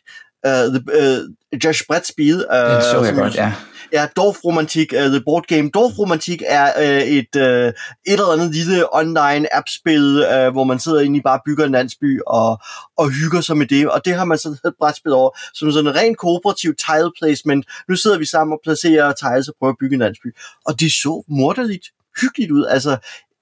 [0.44, 2.35] Uh, the, uh, Josh Brett Speed.
[2.35, 3.53] Uh, det så jeg godt, ja
[3.92, 5.70] Ja, Dorfromantik, uh, The Board Game.
[5.70, 7.75] Dorfromantik er uh, et, uh, et
[8.07, 12.20] eller andet lille online appspil, uh, hvor man sidder inde i bare bygger en landsby
[12.27, 12.59] og,
[12.99, 13.90] og hygger sig med det.
[13.90, 17.66] Og det har man så et brætspil over, som sådan en rent kooperativ tile placement.
[17.88, 20.35] Nu sidder vi sammen og placerer tiles og prøver at bygge en landsby.
[20.66, 21.87] Og det så morderligt
[22.20, 22.64] hyggeligt ud.
[22.64, 22.96] Altså,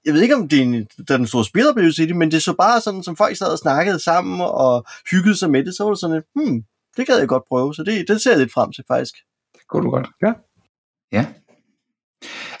[0.05, 2.31] jeg ved ikke, om det er, en, der er en stor spiloplevelse i det, men
[2.31, 5.75] det så bare sådan, som folk sad og snakkede sammen og hyggede sig med det,
[5.75, 6.63] så var det sådan, hmm,
[6.97, 9.13] det gad jeg godt prøve, så det, det ser jeg lidt frem til faktisk.
[9.69, 10.07] Kunne du godt?
[10.21, 10.33] Ja.
[11.11, 11.25] Ja.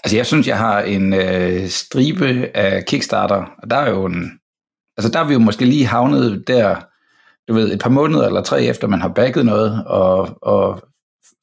[0.03, 4.39] Altså jeg synes, jeg har en øh, stribe af Kickstarter, og der er jo en,
[4.97, 6.75] altså der er vi jo måske lige havnet der,
[7.47, 10.81] du ved, et par måneder eller tre efter, man har bagget noget, og, og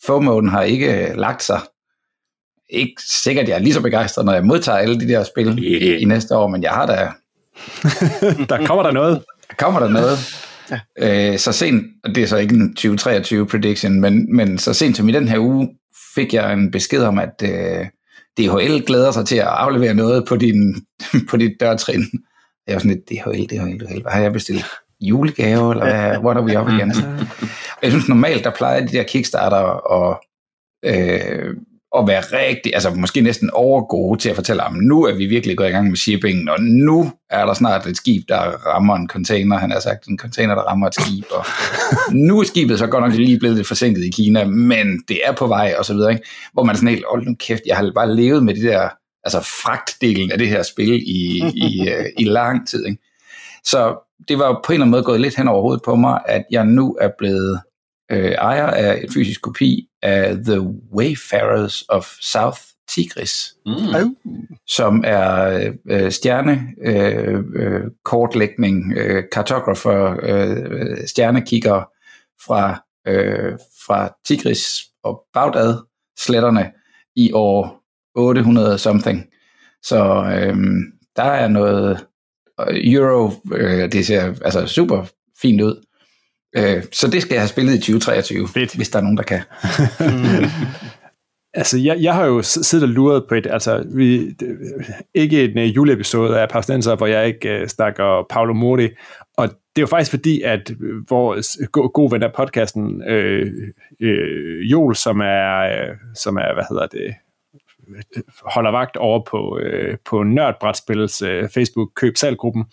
[0.05, 1.61] FOMO'en har ikke lagt sig.
[2.71, 6.03] Ikke sikkert, jeg er lige så begejstret, når jeg modtager alle de der spil yeah.
[6.03, 7.13] i næste år, men jeg har da...
[8.55, 9.25] der kommer der noget.
[9.51, 10.19] Der kommer der noget.
[10.71, 11.33] Ja.
[11.33, 14.97] Øh, så sent, og det er så ikke en 2023 prediction, men, men så sent
[14.97, 15.69] som i den her uge,
[16.15, 17.87] fik jeg en besked om, at øh,
[18.39, 20.87] DHL glæder sig til at aflevere noget på, din,
[21.31, 22.05] på dit dørtrin.
[22.67, 24.65] Jeg var sådan lidt, DHL, DHL, DHL, hvad har jeg bestilt?
[25.01, 26.93] Julegave, eller hvad, hvor er vi oppe igen?
[27.83, 30.25] jeg synes normalt, der plejer de der Kickstarter og
[30.85, 31.57] øh,
[31.99, 35.57] at være rigtig, altså måske næsten overgode til at fortælle, at nu er vi virkelig
[35.57, 39.09] gået i gang med shipping, og nu er der snart et skib, der rammer en
[39.09, 41.45] container, han har sagt, en container, der rammer et skib, og
[42.29, 45.33] nu er skibet så godt nok lige blevet lidt forsinket i Kina, men det er
[45.33, 46.25] på vej, og så videre, ikke?
[46.53, 48.89] hvor man sådan helt, hold nu kæft, jeg har bare levet med det der,
[49.25, 52.87] altså fragtdelen af det her spil i, i, uh, i lang tid.
[52.87, 53.03] Ikke?
[53.65, 56.21] Så det var på en eller anden måde gået lidt hen over hovedet på mig,
[56.27, 57.61] at jeg nu er blevet
[58.13, 60.61] øh, ejer af en fysisk kopi af The
[60.97, 64.17] Wayfarers of South Tigris, mm.
[64.67, 71.85] som er øh, stjerne øh, øh, kortlægning, øh, kartografer, øh, stjernekigger
[72.47, 75.79] fra, øh, fra Tigris og Bagdad
[76.19, 76.73] sletterne
[77.17, 77.83] i år
[78.15, 79.27] 800 something.
[79.83, 80.05] Så
[80.37, 80.57] øh,
[81.17, 82.07] der er noget
[82.69, 85.05] euro, øh, det ser altså super
[85.43, 85.85] fint ud.
[86.57, 88.75] Øh, så det skal jeg have spillet i 2023, Fedt.
[88.75, 89.41] hvis der er nogen, der kan.
[91.55, 94.37] Altså, jeg, jeg har jo siddet og luret på et, altså, vi,
[95.15, 98.89] ikke en uh, juleepisode af Pastenser, hvor jeg ikke uh, snakker Paolo Mori,
[99.37, 100.73] og det er jo faktisk fordi, at
[101.09, 103.53] vores gode go ven af podcasten, øh,
[104.01, 107.15] øh, Joel, som er, øh, som er, hvad hedder det,
[108.45, 112.65] holder vagt over på, øh, på Nørdbrætspils øh, Facebook køb gruppen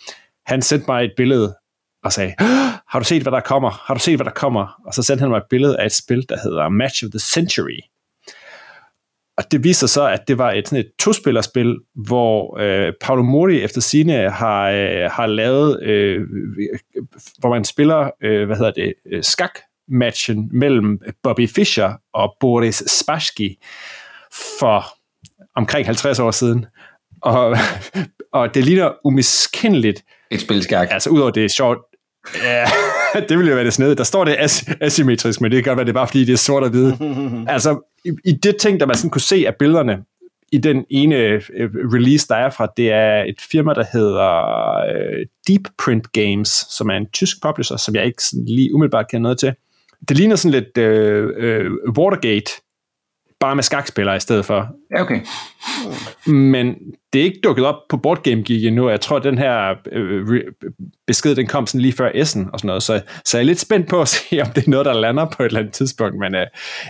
[0.49, 1.55] han sendte mig et billede
[2.03, 2.33] og sagde,
[2.88, 3.69] har du set, hvad der kommer?
[3.69, 4.81] Har du set, hvad der kommer?
[4.85, 7.19] Og så sendte han mig et billede af et spil, der hedder Match of the
[7.19, 7.79] Century.
[9.39, 13.62] Og det viser så, at det var et, sådan et to-spillerspil, hvor øh, Paolo Mori
[13.62, 16.21] efter sine har, øh, har lavet, øh,
[17.39, 23.55] hvor man spiller, øh, hvad hedder det, øh, skak-matchen mellem Bobby Fischer og Boris Spassky
[24.59, 24.85] for
[25.55, 26.65] omkring 50 år siden.
[27.21, 27.57] Og,
[28.33, 30.03] og det ligner umiskendeligt.
[30.31, 30.88] Et spil skak.
[30.91, 31.79] Altså udover det er sjovt,
[32.43, 32.65] Ja,
[33.29, 33.95] det ville jo være det snede.
[33.95, 36.34] Der står det as- asymmetrisk, men det kan godt være, det er bare fordi, det
[36.34, 36.97] er sort og hvide.
[37.47, 40.03] altså, i, i det ting, der man sådan kunne se af billederne,
[40.51, 41.41] i den ene øh,
[41.93, 44.29] release, der er fra, det er et firma, der hedder
[44.95, 49.08] øh, Deep Print Games, som er en tysk publisher, som jeg ikke sådan lige umiddelbart
[49.08, 49.53] kender noget til.
[50.10, 52.51] Det ligner sådan lidt øh, øh, Watergate,
[53.39, 54.75] bare med skakspillere i stedet for.
[54.91, 55.19] Ja, okay.
[56.28, 56.75] Men
[57.13, 58.89] det er ikke dukket op på Board Game Geek endnu.
[58.89, 60.41] Jeg tror, at den her øh,
[61.08, 62.84] besked, den kom sådan lige før S'en og sådan noget.
[62.84, 65.25] Så, så jeg er lidt spændt på at se, om det er noget, der lander
[65.38, 66.15] på et eller andet tidspunkt.
[66.19, 66.47] Men øh,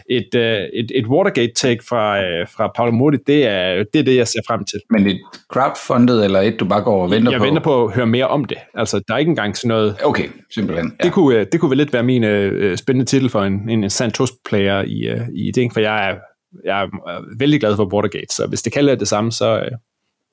[0.10, 4.16] et, øh, et, et Watergate-take fra, øh, fra Paolo Modi, det er, det er det,
[4.16, 4.80] jeg ser frem til.
[4.90, 5.20] Men et
[5.54, 7.46] crowdfundet, eller et, du bare går og venter jeg på?
[7.46, 8.58] Jeg venter på at høre mere om det.
[8.74, 9.96] Altså, der er ikke engang sådan noget...
[10.04, 10.96] Okay, simpelthen.
[11.00, 11.04] Ja.
[11.04, 13.90] Det, kunne, øh, det kunne vel lidt være min øh, spændende titel for en, en
[13.90, 16.16] Santos-player i, øh, i det, for jeg er
[16.64, 19.60] jeg er øh, vældig glad for Watergate, så hvis det kan lade det samme, så,
[19.60, 19.72] øh,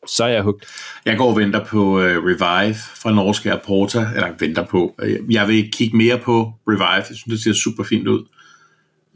[0.07, 0.67] så er jeg hugt.
[1.05, 4.95] Jeg går og venter på uh, Revive fra norske Aporta, eller venter på.
[5.03, 8.25] Øh, jeg vil kigge mere på Revive, jeg synes, det ser super fint ud.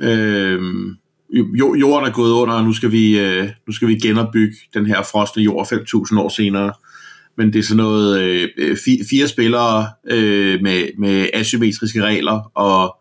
[0.02, 0.60] Øh,
[1.80, 5.02] jorden er gået under, og nu skal vi, uh, nu skal vi genopbygge den her
[5.02, 6.72] frosne jord 5.000 år senere.
[7.36, 8.76] Men det er sådan noget uh,
[9.10, 12.96] fire spillere uh, med, med asymmetriske regler, og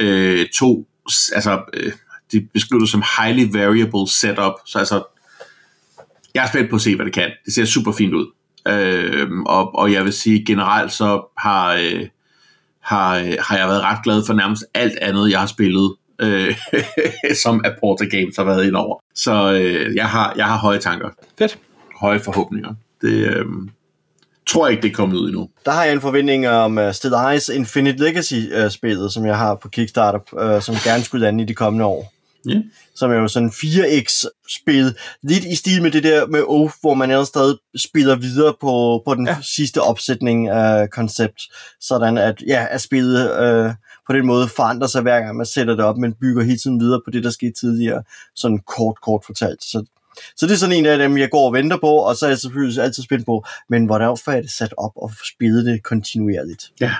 [0.00, 0.88] uh, to,
[1.34, 1.92] altså uh,
[2.32, 5.02] de beskriver det som highly variable setup, så altså,
[6.34, 7.30] jeg er spændt på at se, hvad det kan.
[7.44, 8.26] Det ser super fint ud.
[8.68, 12.06] Øh, og, og jeg vil sige, generelt så har, øh,
[12.80, 16.56] har, har jeg været ret glad for nærmest alt andet, jeg har spillet, øh,
[17.42, 18.98] som Aporta Games har været ind over.
[19.14, 21.08] Så øh, jeg, har, jeg har høje tanker.
[21.38, 21.58] Fedt.
[22.00, 22.74] Høje forhåbninger.
[23.00, 23.46] Det, øh,
[24.50, 25.48] tror jeg ikke, det er kommet ud endnu.
[25.64, 29.54] Der har jeg en forventning om uh, Still Ice Infinite Legacy-spillet, uh, som jeg har
[29.54, 32.12] på Kickstarter, uh, som gerne skulle lande i de kommende år.
[32.48, 32.62] Yeah.
[32.94, 34.96] Som er jo sådan 4X-spil.
[35.22, 39.02] Lidt i stil med det der med Oath, hvor man ellers stadig spiller videre på,
[39.06, 39.36] på den ja.
[39.42, 41.42] sidste opsætning af koncept.
[41.80, 43.72] Sådan at, ja, at spillet uh,
[44.06, 46.80] på den måde forandrer sig hver gang man sætter det op, men bygger hele tiden
[46.80, 48.02] videre på det, der skete tidligere.
[48.34, 49.64] Sådan kort, kort fortalt.
[49.64, 49.84] Så
[50.36, 52.30] så det er sådan en af dem, jeg går og venter på, og så er
[52.30, 56.72] jeg selvfølgelig altid spændt på, men hvordan er det sat op og spillet det kontinuerligt?
[56.80, 56.94] Ja,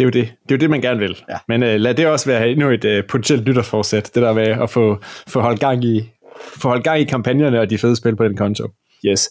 [0.00, 0.32] det er jo det.
[0.42, 1.16] Det er jo det, man gerne vil.
[1.28, 1.36] Ja.
[1.48, 4.70] Men uh, lad det også være endnu et uh, potentielt nytårsforsæt, det der med at
[4.70, 6.10] få, få holdt gang i
[6.40, 8.68] få holdt gang i kampagnerne og de fede spil på den konto.
[9.06, 9.30] Yes.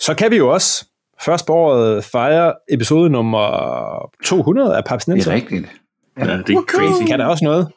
[0.00, 0.86] Så kan vi jo også
[1.24, 5.66] først på året fejre episode nummer 200 af Paps Det er rigtigt.
[6.18, 7.08] Ja, ja det er crazy.
[7.08, 7.68] Kan der også noget?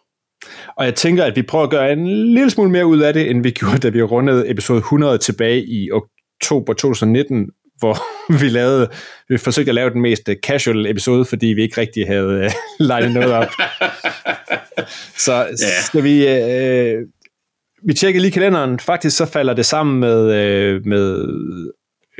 [0.77, 3.29] Og jeg tænker, at vi prøver at gøre en lille smule mere ud af det,
[3.29, 7.49] end vi gjorde, da vi rundede episode 100 tilbage i oktober 2019,
[7.81, 7.97] hvor
[8.41, 8.89] vi lavede,
[9.29, 12.51] vi forsøgte at lave den mest casual episode, fordi vi ikke rigtig havde uh,
[12.87, 13.47] legnet noget op.
[15.25, 15.83] så yeah.
[15.83, 16.15] skal vi...
[16.97, 17.07] Uh,
[17.83, 18.79] vi tjekkede lige kalenderen.
[18.79, 21.27] Faktisk så falder det sammen med, uh, med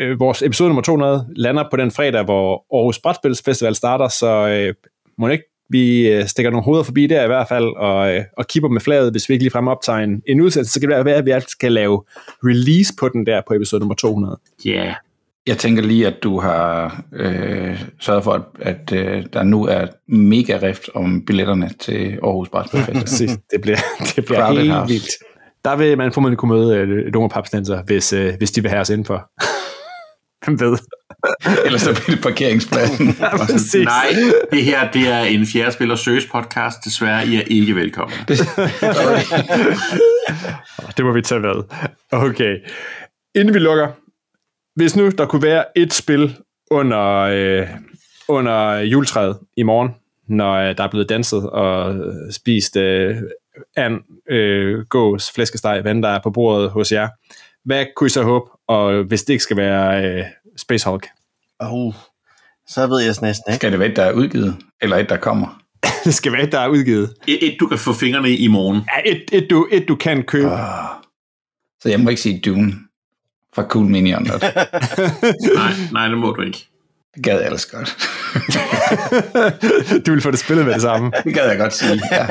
[0.02, 4.89] uh, vores episode nummer 200 lander på den fredag, hvor Aarhus Brætspilsfestival starter, så uh,
[5.17, 8.69] må ikke vi uh, stikker nogle hoveder forbi der i hvert fald, og, og kipper
[8.69, 11.26] med flaget, hvis vi ikke ligefrem optager en, en udsendelse, så kan det være, at
[11.26, 12.04] vi altid skal lave
[12.43, 14.39] release på den der på episode nummer 200.
[14.65, 14.95] Ja, yeah.
[15.47, 19.88] Jeg tænker lige, at du har øh, sørget for, at, at øh, der nu er
[20.08, 23.21] mega rift om billetterne til Aarhus Brætspilfest.
[23.51, 23.77] det bliver,
[24.15, 24.93] det bliver helt house.
[24.93, 25.10] vildt.
[25.65, 28.82] Der vil man formodentlig kunne møde øh, nogle papstenser, hvis, øh, hvis de vil have
[28.82, 29.30] os indenfor.
[30.45, 30.77] Hvem ved?
[31.65, 33.08] Ellers så bliver det parkeringspladsen.
[33.19, 34.08] ja, Nej,
[34.51, 36.77] det her det er en fjerde spiller søs podcast.
[36.86, 38.17] Desværre, I er ikke velkommen.
[40.97, 41.63] det må vi tage med.
[42.12, 42.56] Okay.
[43.36, 43.88] Inden vi lukker,
[44.75, 46.38] hvis nu der kunne være et spil
[46.71, 47.67] under, øh,
[48.27, 49.89] under juletræet i morgen,
[50.27, 51.95] når øh, der er blevet danset og
[52.31, 53.17] spist øh,
[53.75, 57.10] an, øh, gås, flæskesteg, hvad der er på bordet hos jer,
[57.65, 60.25] hvad kunne I så håbe, og hvis det ikke skal være øh,
[60.57, 61.07] Space Hulk?
[61.60, 61.93] Oh,
[62.67, 63.55] så ved jeg næsten ikke.
[63.55, 65.62] Skal det være et, der er udgivet, eller et, der kommer?
[66.05, 67.13] det skal være et, der er udgivet.
[67.27, 68.75] Et, et du kan få fingrene i i morgen.
[68.75, 70.51] Ja, et, et, du, et du kan købe.
[70.51, 70.60] Oh.
[71.81, 72.73] Så jeg må ikke sige Dune
[73.55, 74.23] fra Cool Minion.
[75.61, 76.67] nej, nej, det må du ikke.
[77.15, 77.97] Det gad jeg ellers godt.
[80.05, 81.11] du vil få det spillet med det samme.
[81.23, 82.25] Det gad jeg godt sige, ja.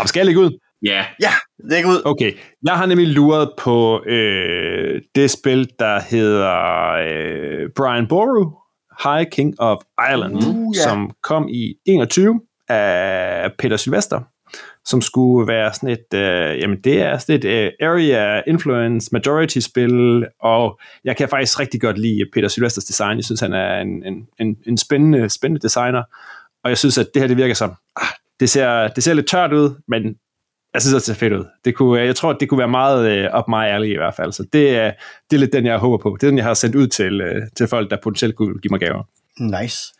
[0.00, 0.58] Og skal jeg lægge ud?
[0.84, 1.04] Ja.
[1.20, 1.32] Ja,
[1.64, 2.02] læg ud.
[2.04, 2.32] Okay,
[2.64, 8.50] jeg har nemlig luret på øh, det spil, der hedder øh, Brian Boru,
[9.02, 10.84] High King of Ireland, uh, yeah.
[10.84, 14.20] som kom i 21 af Peter Sylvester,
[14.86, 19.58] som skulle være sådan et, øh, jamen det er sådan et øh, area influence majority
[19.58, 23.16] spil, og jeg kan faktisk rigtig godt lide Peter Sylvesters design.
[23.16, 26.02] Jeg synes, han er en, en, en, en spændende, spændende designer,
[26.64, 28.06] og jeg synes, at det her det virker som, ah,
[28.40, 30.16] det ser, det ser lidt tørt ud, men
[30.74, 31.44] jeg synes, det ser fedt ud.
[31.64, 34.32] Det kunne, jeg tror, det kunne være meget øh, op mig ærlig i hvert fald.
[34.32, 34.92] Så det øh,
[35.30, 36.16] det er lidt den, jeg håber på.
[36.20, 38.70] Det er den, jeg har sendt ud til, øh, til folk, der potentielt kunne give
[38.70, 39.02] mig gaver.
[39.40, 39.94] Nice.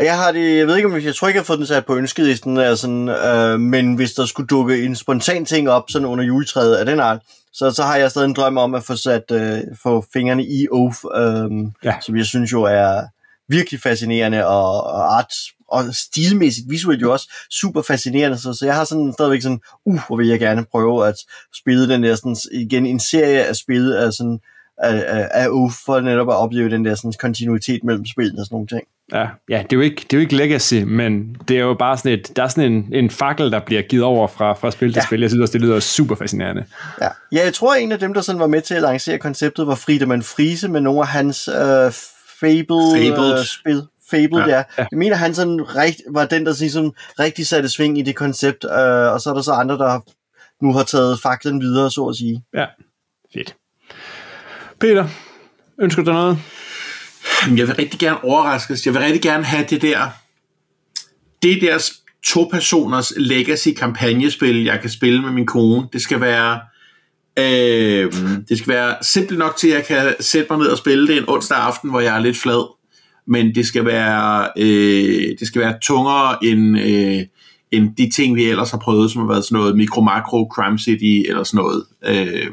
[0.00, 1.86] Jeg har det, jeg ved ikke, om jeg tror ikke, jeg har fået den sat
[1.86, 6.24] på ønskelisten, altså, øh, men hvis der skulle dukke en spontan ting op, sådan under
[6.24, 7.20] juletræet af den art,
[7.52, 10.66] så, så har jeg stadig en drøm om at få sat øh, få fingrene i
[10.72, 11.50] Oath, øh,
[11.84, 11.94] ja.
[12.02, 13.02] som jeg synes jo er
[13.48, 15.32] virkelig fascinerende, og, og art
[15.68, 20.00] og stilmæssigt, visuelt jo også super fascinerende, så, så jeg har sådan stadigvæk sådan, uh,
[20.06, 21.14] hvor vil jeg gerne prøve at
[21.54, 24.38] spille den der sådan, igen en serie af spil af sådan, af,
[24.78, 28.54] af, af uh, for netop at opleve den der sådan kontinuitet mellem spillene og sådan
[28.54, 28.82] nogle ting.
[29.12, 31.74] Ja, ja det, er jo ikke, det er jo ikke legacy, men det er jo
[31.74, 34.70] bare sådan et, der er sådan en, en fakkel, der bliver givet over fra, fra
[34.70, 35.06] spil til ja.
[35.06, 35.20] spil.
[35.20, 36.64] Jeg synes også, det lyder super fascinerende.
[37.00, 37.08] Ja.
[37.32, 39.74] ja, jeg tror, en af dem, der sådan var med til at lancere konceptet, var
[39.74, 41.92] Friedemann Friese med nogle af hans øh,
[42.40, 43.76] Fable-spil.
[43.76, 44.56] Øh, Fable, ja.
[44.56, 44.64] ja.
[44.78, 48.64] Jeg mener, han sådan rigt, var den, der ligesom rigtig satte sving i det koncept,
[48.64, 50.00] øh, og så er der så andre, der
[50.64, 52.42] nu har taget faklen videre, så at sige.
[52.54, 52.66] Ja,
[53.34, 53.56] fedt.
[54.80, 55.08] Peter,
[55.80, 56.38] ønsker du noget?
[57.56, 58.86] Jeg vil rigtig gerne overraskes.
[58.86, 60.08] Jeg vil rigtig gerne have det der,
[61.42, 61.90] det der
[62.24, 65.88] to personers legacy kampagnespil, jeg kan spille med min kone.
[65.92, 66.60] Det skal være,
[67.38, 68.12] øh,
[68.48, 71.16] det skal være simpelt nok til, at jeg kan sætte mig ned og spille det
[71.16, 72.76] en onsdag aften, hvor jeg er lidt flad
[73.26, 77.26] men det skal være, øh, det skal være tungere end, øh,
[77.70, 81.28] end de ting, vi ellers har prøvet, som har været sådan noget mikro-makro, Crime City
[81.28, 81.84] eller sådan noget.
[82.06, 82.46] Øh,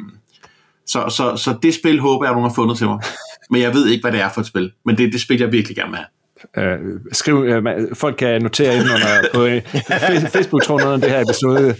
[0.87, 2.99] så, så, så det spil håber jeg, at nogen har fundet til mig.
[3.49, 4.71] Men jeg ved ikke, hvad det er for et spil.
[4.85, 6.07] Men det er det spil, jeg virkelig gerne vil have.
[6.57, 11.75] Uh, skriv, uh, folk kan notere ind under på uh, Facebook-tråden det her episode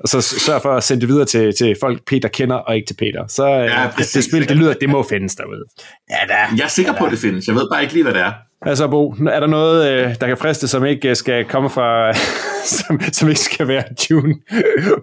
[0.00, 2.86] og så sørg for at sende det videre til, til folk, Peter kender, og ikke
[2.86, 3.26] til Peter.
[3.28, 5.64] Så øh, ja, det, det spil, det lyder, det må findes derude.
[6.10, 6.38] Ja, da.
[6.56, 7.46] Jeg er sikker ja, på, at det findes.
[7.46, 8.32] Jeg ved bare ikke lige, hvad det er.
[8.62, 12.12] Altså, Bo, er der noget, øh, der kan friste, som ikke øh, skal komme fra,
[12.76, 14.34] som, som ikke skal være June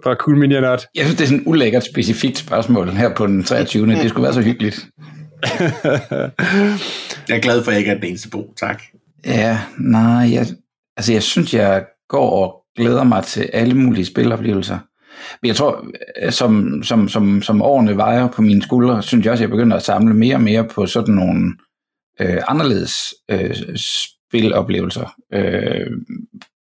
[0.02, 0.86] fra Cool Minion Not?
[0.94, 3.86] Jeg synes, det er sådan et ulækkert specifikt spørgsmål her på den 23.
[3.86, 4.86] det skulle være så hyggeligt.
[7.28, 8.54] jeg er glad for, at jeg ikke er den eneste Bo.
[8.56, 8.82] Tak.
[9.26, 10.46] Ja, nej, jeg,
[10.96, 14.78] altså jeg synes, jeg går og glæder mig til alle mulige spiloplevelser.
[15.42, 15.86] Men jeg tror,
[16.22, 19.56] øh, som, som, som, som årene vejer på mine skuldre, synes jeg også, at jeg
[19.56, 21.52] begynder at samle mere og mere på sådan nogle
[22.20, 25.14] øh, anderledes øh, spiloplevelser.
[25.32, 25.90] Øh,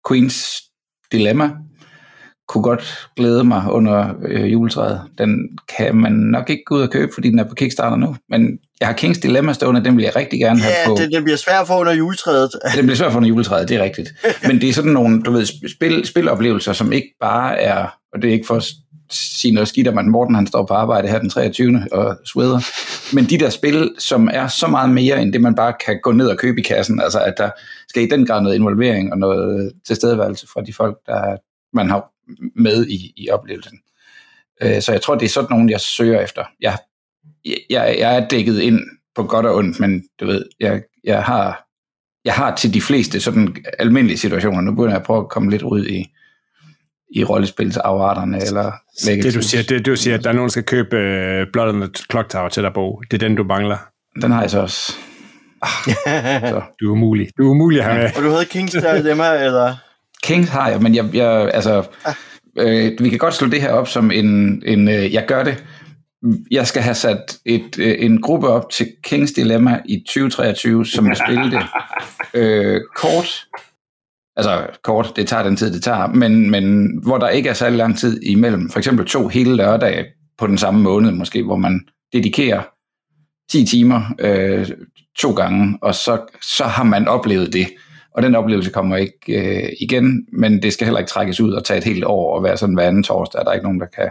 [0.07, 0.61] Queens
[1.11, 1.51] Dilemma
[2.47, 5.01] kunne godt glæde mig under øh, juletræet.
[5.17, 8.15] Den kan man nok ikke gå ud og købe, fordi den er på Kickstarter nu.
[8.29, 10.95] Men jeg har Kings Dilemma stående, den vil jeg rigtig gerne have ja, på...
[10.97, 12.49] Ja, den, den bliver svær for under juletræet.
[12.75, 14.13] den bliver svær for under juletræet, det er rigtigt.
[14.47, 18.29] Men det er sådan nogle, du ved, spil, spiloplevelser, som ikke bare er, og det
[18.29, 18.65] er ikke for at
[19.13, 21.87] sige noget skidt om, at Morten han står på arbejde her den 23.
[21.91, 22.59] og sveder.
[23.15, 26.11] Men de der spil, som er så meget mere end det, man bare kan gå
[26.11, 27.49] ned og købe i kassen, altså at der
[27.89, 31.37] skal i den grad noget involvering og noget tilstedeværelse fra de folk, der
[31.73, 32.09] man har
[32.55, 33.79] med i, i oplevelsen.
[34.61, 36.43] Øh, så jeg tror, det er sådan nogen, jeg søger efter.
[36.61, 36.77] Jeg,
[37.45, 38.79] jeg, jeg er dækket ind
[39.15, 41.63] på godt og ondt, men du ved, jeg, jeg har
[42.25, 44.61] jeg har til de fleste sådan almindelige situationer.
[44.61, 46.05] Nu begynder jeg at prøve at komme lidt ud i,
[47.13, 48.37] i rollespilsavarterne.
[48.45, 48.71] Eller
[49.05, 51.69] det du siger, det du siger, at der er nogen, der skal købe uh, Blood
[51.69, 53.01] on the Clock Tower til dig, Bo.
[53.11, 53.77] Det er den, du mangler.
[54.21, 54.93] Den har jeg så også.
[55.61, 56.61] Ah, så.
[56.81, 57.27] Du er umulig.
[57.37, 58.09] Du er umulig at have med.
[58.17, 59.75] Og du havde Kings Dilemma, eller?
[60.23, 62.13] Kings har jeg, men jeg, jeg altså, ah.
[62.57, 65.63] øh, vi kan godt slå det her op som en, en øh, jeg gør det.
[66.51, 71.05] Jeg skal have sat et, øh, en gruppe op til Kings Dilemma i 2023, som
[71.05, 71.63] vil spille det
[72.41, 73.45] øh, kort.
[74.35, 77.77] Altså kort, det tager den tid, det tager, men, men hvor der ikke er særlig
[77.77, 78.69] lang tid imellem.
[78.69, 80.05] For eksempel to hele lørdage
[80.37, 81.81] på den samme måned, måske, hvor man
[82.13, 82.63] dedikerer
[83.51, 84.69] 10 timer øh,
[85.17, 87.67] to gange, og så, så har man oplevet det.
[88.15, 91.65] Og den oplevelse kommer ikke øh, igen, men det skal heller ikke trækkes ud og
[91.65, 94.09] tage et helt år og være sådan hver anden torsdag, der ikke nogen, der kan,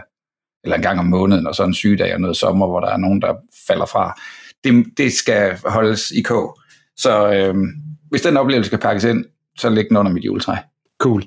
[0.63, 2.97] eller en gang om måneden, og så en sygedag og noget sommer, hvor der er
[2.97, 3.33] nogen, der
[3.67, 4.19] falder fra.
[4.63, 6.59] Det, det skal holdes i kog.
[6.97, 7.55] Så øh,
[8.09, 9.25] hvis den oplevelse skal pakkes ind,
[9.57, 10.55] så læg den under mit juletræ.
[10.99, 11.23] Cool.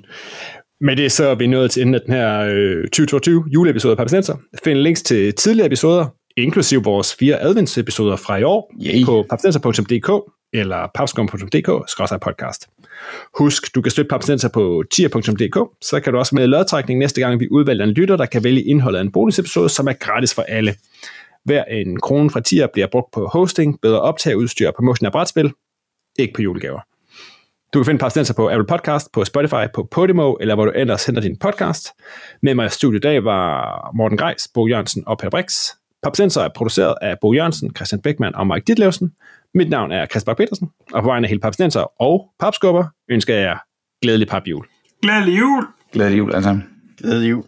[0.81, 3.97] Med det så er vi nået til enden af den her øh, 2022 juleepisode af
[3.97, 4.35] Papsenser.
[4.63, 6.05] Find links til tidligere episoder,
[6.37, 9.05] inklusive vores fire adventsepisoder fra i år, Yay.
[9.05, 12.67] på papsenser.dk eller papskum.dk podcast.
[13.37, 17.39] Husk, du kan støtte Papsenser på tier.dk, så kan du også med lodtrækning næste gang,
[17.39, 20.41] vi udvælger en lytter, der kan vælge indholdet af en bonusepisode, som er gratis for
[20.41, 20.75] alle.
[21.45, 25.51] Hver en krone fra tier bliver brugt på hosting, bedre optageudstyr, promotion af brætspil,
[26.19, 26.79] ikke på julegaver.
[27.77, 31.05] Du kan finde Papstenser på Apple Podcast, på Spotify, på Podimo, eller hvor du ellers
[31.05, 31.89] henter din podcast.
[32.41, 35.55] Med mig i studiet i dag var Morten Greis, Bo Jørgensen og Peter Brix.
[36.03, 39.11] Papstenser er produceret af Bo Jørgensen, Christian Beckmann og Mike Ditlevsen.
[39.53, 43.57] Mit navn er Kasper Petersen, og på vegne af hele Papstenser og Papskubber ønsker jeg
[44.01, 44.65] glædelig papjul.
[45.01, 45.65] Glædelig jul!
[45.93, 46.59] Glædelig jul, altså.
[46.97, 47.43] Glædelig jul.